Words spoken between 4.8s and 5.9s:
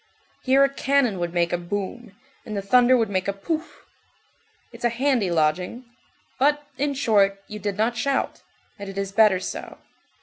a handy lodging.